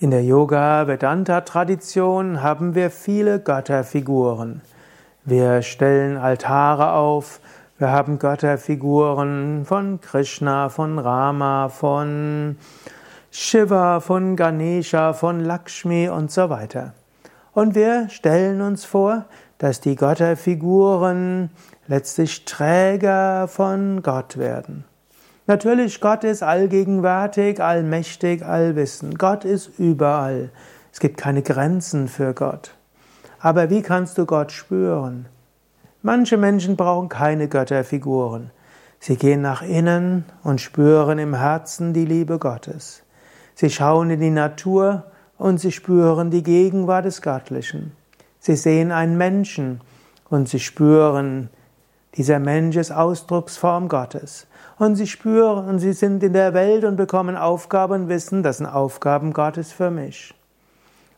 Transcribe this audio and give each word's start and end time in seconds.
In 0.00 0.12
der 0.12 0.22
Yoga-Vedanta-Tradition 0.22 2.40
haben 2.40 2.76
wir 2.76 2.88
viele 2.88 3.40
Götterfiguren. 3.40 4.60
Wir 5.24 5.62
stellen 5.62 6.16
Altare 6.16 6.92
auf, 6.92 7.40
wir 7.78 7.90
haben 7.90 8.20
Götterfiguren 8.20 9.64
von 9.64 10.00
Krishna, 10.00 10.68
von 10.68 11.00
Rama, 11.00 11.68
von 11.68 12.58
Shiva, 13.32 13.98
von 13.98 14.36
Ganesha, 14.36 15.14
von 15.14 15.40
Lakshmi 15.40 16.08
und 16.08 16.30
so 16.30 16.48
weiter. 16.48 16.92
Und 17.52 17.74
wir 17.74 18.08
stellen 18.08 18.60
uns 18.60 18.84
vor, 18.84 19.24
dass 19.58 19.80
die 19.80 19.96
Götterfiguren 19.96 21.50
letztlich 21.88 22.44
Träger 22.44 23.48
von 23.48 24.00
Gott 24.02 24.38
werden. 24.38 24.84
Natürlich, 25.48 26.02
Gott 26.02 26.24
ist 26.24 26.42
allgegenwärtig, 26.42 27.62
allmächtig, 27.62 28.44
allwissend. 28.44 29.18
Gott 29.18 29.46
ist 29.46 29.78
überall. 29.78 30.50
Es 30.92 31.00
gibt 31.00 31.16
keine 31.16 31.40
Grenzen 31.40 32.08
für 32.08 32.34
Gott. 32.34 32.74
Aber 33.40 33.70
wie 33.70 33.80
kannst 33.80 34.18
du 34.18 34.26
Gott 34.26 34.52
spüren? 34.52 35.24
Manche 36.02 36.36
Menschen 36.36 36.76
brauchen 36.76 37.08
keine 37.08 37.48
Götterfiguren. 37.48 38.50
Sie 38.98 39.16
gehen 39.16 39.40
nach 39.40 39.62
innen 39.62 40.26
und 40.42 40.60
spüren 40.60 41.18
im 41.18 41.34
Herzen 41.34 41.94
die 41.94 42.04
Liebe 42.04 42.38
Gottes. 42.38 43.02
Sie 43.54 43.70
schauen 43.70 44.10
in 44.10 44.20
die 44.20 44.28
Natur 44.28 45.04
und 45.38 45.60
sie 45.60 45.72
spüren 45.72 46.30
die 46.30 46.42
Gegenwart 46.42 47.06
des 47.06 47.22
Göttlichen. 47.22 47.92
Sie 48.38 48.54
sehen 48.54 48.92
einen 48.92 49.16
Menschen 49.16 49.80
und 50.28 50.46
sie 50.46 50.60
spüren, 50.60 51.48
dieser 52.18 52.40
Mensch 52.40 52.76
ist 52.76 52.90
Ausdrucksform 52.90 53.88
Gottes. 53.88 54.48
Und 54.76 54.96
sie 54.96 55.06
spüren, 55.06 55.78
sie 55.78 55.92
sind 55.92 56.22
in 56.24 56.32
der 56.32 56.52
Welt 56.52 56.84
und 56.84 56.96
bekommen 56.96 57.36
Aufgaben 57.36 57.92
und 57.92 58.08
wissen, 58.08 58.42
das 58.42 58.58
sind 58.58 58.66
Aufgaben 58.66 59.32
Gottes 59.32 59.72
für 59.72 59.92
mich. 59.92 60.34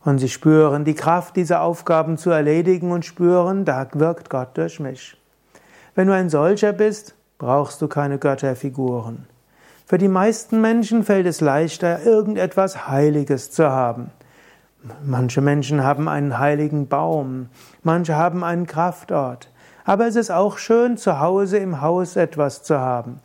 Und 0.05 0.19
sie 0.19 0.29
spüren 0.29 0.85
die 0.85 0.95
Kraft, 0.95 1.37
diese 1.37 1.61
Aufgaben 1.61 2.19
zu 2.19 2.29
erledigen 2.29 2.93
und 2.93 3.07
spüren, 3.07 3.65
da 3.65 3.87
wirkt 3.95 4.29
Gott 4.29 4.57
durch 4.59 4.79
mich. 4.79 5.17
Wenn 5.95 6.07
du 6.07 6.15
ein 6.15 6.29
solcher 6.29 6.75
bist, 6.75 7.15
brauchst 7.39 7.81
du 7.81 7.89
keine 7.89 8.19
Götterfiguren. 8.19 9.27
Für 9.87 9.97
die 9.97 10.09
meisten 10.09 10.61
Menschen 10.61 11.03
fällt 11.03 11.27
es 11.27 11.41
leichter, 11.41 12.03
irgendetwas 12.05 12.89
Heiliges 12.89 13.51
zu 13.51 13.71
haben. 13.71 14.11
Manche 15.03 15.41
Menschen 15.41 15.83
haben 15.83 16.09
einen 16.09 16.39
heiligen 16.39 16.89
Baum, 16.89 17.49
manche 17.83 18.17
haben 18.17 18.45
einen 18.45 18.67
Kraftort. 18.67 19.51
Aber 19.91 20.07
es 20.07 20.15
ist 20.15 20.31
auch 20.31 20.57
schön, 20.57 20.97
zu 20.99 21.19
Hause 21.19 21.59
im 21.59 21.81
Haus 21.81 22.15
etwas 22.15 22.63
zu 22.63 22.79
haben. 22.79 23.19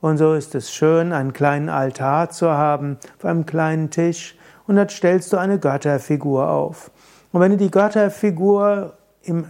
Und 0.00 0.18
so 0.18 0.34
ist 0.34 0.54
es 0.54 0.72
schön, 0.72 1.12
einen 1.12 1.32
kleinen 1.32 1.68
Altar 1.68 2.30
zu 2.30 2.48
haben, 2.48 2.96
auf 3.18 3.24
einem 3.24 3.44
kleinen 3.44 3.90
Tisch, 3.90 4.38
und 4.68 4.76
dort 4.76 4.92
stellst 4.92 5.32
du 5.32 5.36
eine 5.36 5.58
Götterfigur 5.58 6.48
auf. 6.48 6.92
Und 7.32 7.40
wenn 7.40 7.50
du 7.50 7.56
die 7.56 7.72
Götterfigur 7.72 8.92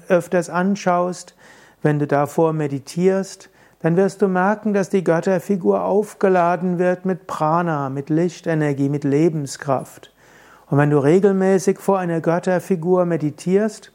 öfters 0.09 0.49
anschaust, 0.49 1.35
wenn 1.83 1.99
du 1.99 2.07
davor 2.07 2.55
meditierst, 2.55 3.51
dann 3.81 3.99
wirst 3.99 4.23
du 4.23 4.29
merken, 4.29 4.73
dass 4.73 4.89
die 4.89 5.05
Götterfigur 5.05 5.85
aufgeladen 5.85 6.79
wird 6.79 7.05
mit 7.05 7.27
Prana, 7.27 7.91
mit 7.91 8.09
Lichtenergie, 8.09 8.89
mit 8.89 9.05
Lebenskraft. 9.05 10.11
Und 10.71 10.79
wenn 10.79 10.89
du 10.89 10.97
regelmäßig 10.97 11.81
vor 11.81 11.99
einer 11.99 12.23
Götterfigur 12.23 13.05
meditierst, 13.05 13.93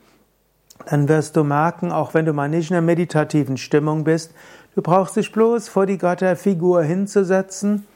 dann 0.86 1.10
wirst 1.10 1.36
du 1.36 1.44
merken, 1.44 1.92
auch 1.92 2.14
wenn 2.14 2.26
du 2.26 2.34
mal 2.34 2.50
nicht 2.50 2.70
in 2.70 2.78
einer 2.78 2.86
meditativen 2.86 3.58
Stimmung 3.58 4.04
bist, 4.04 4.32
Du 4.78 4.84
brauchst 4.84 5.16
dich 5.16 5.32
bloß 5.32 5.70
vor 5.70 5.88
die 5.88 5.98
Götterfigur 5.98 6.84
hinzusetzen 6.84 7.88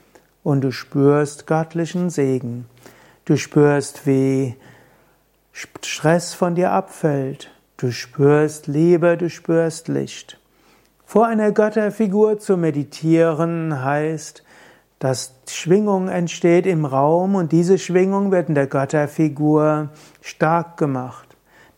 und 0.41 0.61
du 0.61 0.71
spürst 0.71 1.45
göttlichen 1.45 2.09
Segen. 2.09 2.65
Du 3.25 3.37
spürst, 3.37 4.07
wie 4.07 4.55
Stress 5.51 6.33
von 6.33 6.55
dir 6.55 6.71
abfällt. 6.71 7.51
Du 7.77 7.91
spürst 7.91 8.65
Liebe, 8.65 9.15
du 9.15 9.29
spürst 9.29 9.89
Licht. 9.89 10.39
Vor 11.05 11.27
einer 11.27 11.51
Götterfigur 11.51 12.39
zu 12.39 12.57
meditieren 12.57 13.83
heißt, 13.83 14.43
dass 14.97 15.35
Schwingung 15.47 16.07
entsteht 16.07 16.65
im 16.65 16.85
Raum 16.85 17.35
und 17.35 17.51
diese 17.51 17.77
Schwingung 17.77 18.31
wird 18.31 18.49
in 18.49 18.55
der 18.55 18.65
Götterfigur 18.65 19.89
stark 20.21 20.77
gemacht. 20.77 21.30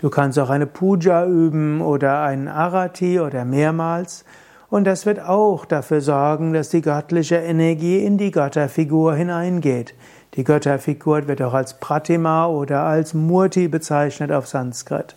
Du 0.03 0.09
kannst 0.09 0.37
auch 0.37 0.49
eine 0.49 0.67
Puja 0.67 1.25
üben 1.25 1.79
oder 1.79 2.23
einen 2.23 2.49
Arati 2.49 3.21
oder 3.21 3.45
mehrmals 3.45 4.25
und 4.69 4.83
das 4.83 5.05
wird 5.05 5.21
auch 5.21 5.63
dafür 5.63 6.01
sorgen, 6.01 6.51
dass 6.51 6.67
die 6.67 6.81
göttliche 6.81 7.37
Energie 7.37 8.03
in 8.03 8.17
die 8.17 8.31
Götterfigur 8.31 9.15
hineingeht. 9.15 9.95
Die 10.33 10.43
Götterfigur 10.43 11.29
wird 11.29 11.41
auch 11.41 11.53
als 11.53 11.79
Pratima 11.79 12.47
oder 12.47 12.83
als 12.83 13.13
Murti 13.13 13.69
bezeichnet 13.69 14.33
auf 14.33 14.45
Sanskrit. 14.45 15.15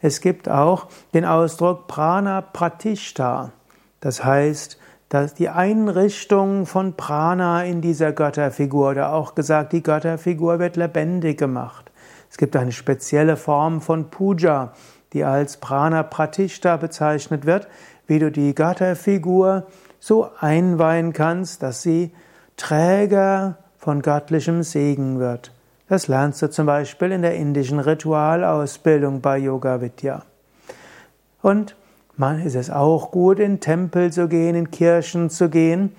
Es 0.00 0.20
gibt 0.20 0.48
auch 0.48 0.86
den 1.14 1.24
Ausdruck 1.24 1.88
Prana 1.88 2.42
Pratishta. 2.42 3.50
Das 3.98 4.24
heißt, 4.24 4.78
dass 5.08 5.34
die 5.34 5.48
Einrichtung 5.48 6.66
von 6.66 6.94
Prana 6.94 7.64
in 7.64 7.80
dieser 7.80 8.12
Götterfigur 8.12 8.90
oder 8.90 9.14
auch 9.14 9.34
gesagt, 9.34 9.72
die 9.72 9.82
Götterfigur 9.82 10.60
wird 10.60 10.76
lebendig 10.76 11.38
gemacht. 11.38 11.91
Es 12.32 12.38
gibt 12.38 12.56
eine 12.56 12.72
spezielle 12.72 13.36
Form 13.36 13.82
von 13.82 14.08
Puja, 14.08 14.72
die 15.12 15.22
als 15.22 15.58
Prana 15.58 16.02
Pratishta 16.02 16.78
bezeichnet 16.78 17.44
wird, 17.44 17.68
wie 18.06 18.18
du 18.18 18.30
die 18.30 18.54
Götterfigur 18.54 19.66
so 20.00 20.30
einweihen 20.40 21.12
kannst, 21.12 21.62
dass 21.62 21.82
sie 21.82 22.10
Träger 22.56 23.58
von 23.76 24.00
göttlichem 24.00 24.62
Segen 24.62 25.18
wird. 25.18 25.52
Das 25.90 26.08
lernst 26.08 26.40
du 26.40 26.48
zum 26.48 26.64
Beispiel 26.64 27.12
in 27.12 27.20
der 27.20 27.34
indischen 27.34 27.78
Ritualausbildung 27.78 29.20
bei 29.20 29.36
Yoga 29.36 29.82
Vidya. 29.82 30.22
Und 31.42 31.76
man 32.16 32.40
ist 32.40 32.56
es 32.56 32.70
auch 32.70 33.10
gut, 33.10 33.40
in 33.40 33.60
Tempel 33.60 34.10
zu 34.10 34.26
gehen, 34.26 34.54
in 34.54 34.70
Kirchen 34.70 35.28
zu 35.28 35.50
gehen. 35.50 35.94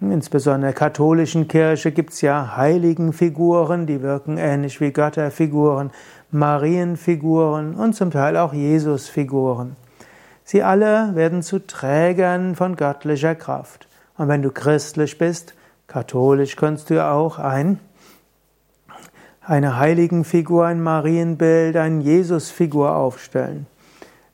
Insbesondere 0.00 0.56
in 0.56 0.62
der 0.62 0.72
katholischen 0.74 1.48
Kirche 1.48 1.90
gibt 1.90 2.12
es 2.12 2.20
ja 2.20 2.56
Heiligenfiguren, 2.56 3.86
die 3.86 4.02
wirken 4.02 4.36
ähnlich 4.36 4.80
wie 4.80 4.92
Götterfiguren, 4.92 5.90
Marienfiguren 6.30 7.74
und 7.74 7.94
zum 7.94 8.10
Teil 8.10 8.36
auch 8.36 8.52
Jesusfiguren. 8.52 9.76
Sie 10.44 10.62
alle 10.62 11.14
werden 11.14 11.42
zu 11.42 11.66
Trägern 11.66 12.54
von 12.56 12.76
göttlicher 12.76 13.34
Kraft. 13.34 13.88
Und 14.18 14.28
wenn 14.28 14.42
du 14.42 14.50
christlich 14.50 15.16
bist, 15.16 15.54
katholisch 15.86 16.56
kannst 16.56 16.90
du 16.90 17.04
auch 17.04 17.38
ein, 17.38 17.80
eine 19.40 19.78
Heiligenfigur, 19.78 20.66
ein 20.66 20.82
Marienbild, 20.82 21.76
eine 21.76 22.02
Jesusfigur 22.02 22.94
aufstellen. 22.94 23.66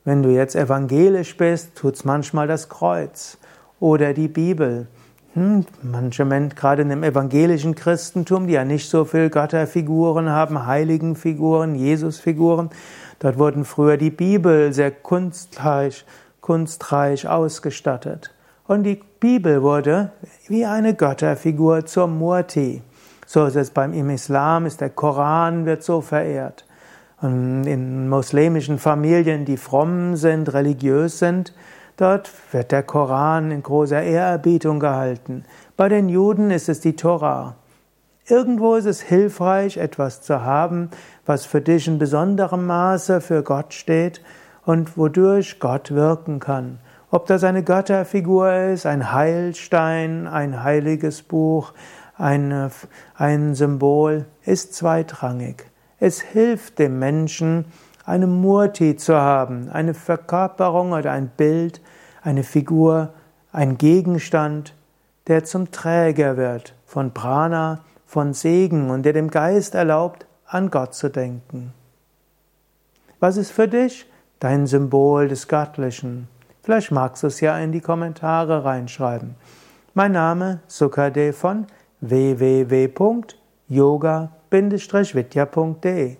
Wenn 0.03 0.23
du 0.23 0.29
jetzt 0.29 0.55
evangelisch 0.55 1.37
bist, 1.37 1.75
tut's 1.75 2.03
manchmal 2.03 2.47
das 2.47 2.67
Kreuz 2.67 3.37
oder 3.79 4.13
die 4.13 4.27
Bibel. 4.27 4.87
Hm, 5.33 5.65
manche 5.81 6.25
Menschen, 6.25 6.55
gerade 6.55 6.83
in 6.83 6.89
dem 6.89 7.01
evangelischen 7.03 7.73
Christentum, 7.73 8.45
die 8.45 8.53
ja 8.53 8.65
nicht 8.65 8.87
so 8.87 9.03
viel 9.03 9.31
Götterfiguren 9.31 10.29
haben, 10.29 10.67
Heiligenfiguren, 10.67 11.73
Jesusfiguren, 11.73 12.69
dort 13.17 13.39
wurden 13.39 13.65
früher 13.65 13.97
die 13.97 14.11
Bibel 14.11 14.71
sehr 14.73 14.91
kunstreich, 14.91 16.05
kunstreich 16.39 17.27
ausgestattet. 17.27 18.31
Und 18.67 18.83
die 18.83 19.01
Bibel 19.19 19.63
wurde 19.63 20.11
wie 20.49 20.65
eine 20.65 20.93
Götterfigur 20.93 21.87
zur 21.87 22.07
Murti. 22.07 22.83
So 23.25 23.45
ist 23.45 23.55
es 23.55 23.71
beim 23.71 23.93
im 23.93 24.11
Islam, 24.11 24.67
ist 24.67 24.81
der 24.81 24.91
Koran 24.91 25.65
wird 25.65 25.81
so 25.81 26.01
verehrt. 26.01 26.67
Und 27.21 27.65
in 27.65 28.07
muslimischen 28.07 28.77
Familien, 28.77 29.45
die 29.45 29.57
fromm 29.57 30.15
sind, 30.15 30.53
religiös 30.53 31.17
sind, 31.17 31.53
Dort 31.97 32.31
wird 32.51 32.71
der 32.71 32.83
Koran 32.83 33.51
in 33.51 33.61
großer 33.61 34.01
Ehrerbietung 34.01 34.79
gehalten. 34.79 35.45
Bei 35.77 35.89
den 35.89 36.09
Juden 36.09 36.49
ist 36.49 36.69
es 36.69 36.79
die 36.79 36.95
Tora. 36.95 37.55
Irgendwo 38.27 38.75
ist 38.75 38.85
es 38.85 39.01
hilfreich, 39.01 39.77
etwas 39.77 40.21
zu 40.21 40.43
haben, 40.43 40.89
was 41.25 41.45
für 41.45 41.61
dich 41.61 41.87
in 41.87 41.99
besonderem 41.99 42.65
Maße 42.65 43.21
für 43.21 43.43
Gott 43.43 43.73
steht 43.73 44.21
und 44.65 44.97
wodurch 44.97 45.59
Gott 45.59 45.91
wirken 45.91 46.39
kann. 46.39 46.79
Ob 47.11 47.27
das 47.27 47.43
eine 47.43 47.63
Götterfigur 47.63 48.51
ist, 48.53 48.85
ein 48.85 49.11
Heilstein, 49.11 50.25
ein 50.25 50.63
heiliges 50.63 51.21
Buch, 51.21 51.73
ein, 52.17 52.71
ein 53.15 53.55
Symbol, 53.55 54.25
ist 54.45 54.73
zweitrangig. 54.73 55.65
Es 55.99 56.21
hilft 56.21 56.79
dem 56.79 56.97
Menschen, 56.97 57.65
eine 58.05 58.27
Murti 58.27 58.95
zu 58.95 59.15
haben, 59.15 59.69
eine 59.69 59.93
Verkörperung 59.93 60.91
oder 60.91 61.11
ein 61.11 61.29
Bild, 61.29 61.81
eine 62.21 62.43
Figur, 62.43 63.13
ein 63.51 63.77
Gegenstand, 63.77 64.75
der 65.27 65.43
zum 65.43 65.71
Träger 65.71 66.37
wird 66.37 66.75
von 66.85 67.13
Prana, 67.13 67.79
von 68.05 68.33
Segen 68.33 68.89
und 68.89 69.03
der 69.03 69.13
dem 69.13 69.29
Geist 69.29 69.75
erlaubt, 69.75 70.25
an 70.45 70.69
Gott 70.69 70.93
zu 70.93 71.09
denken. 71.09 71.73
Was 73.19 73.37
ist 73.37 73.51
für 73.51 73.67
dich 73.67 74.05
dein 74.39 74.67
Symbol 74.67 75.27
des 75.27 75.47
Göttlichen? 75.47 76.27
Vielleicht 76.61 76.91
magst 76.91 77.23
du 77.23 77.27
es 77.27 77.41
ja 77.41 77.57
in 77.57 77.71
die 77.71 77.81
Kommentare 77.81 78.65
reinschreiben. 78.65 79.35
Mein 79.93 80.11
Name 80.11 80.59
Sukadev 80.67 81.37
von 81.37 81.67
www.yoga-vidya.de 82.01 83.43
yoga-vidya.de 83.69 86.17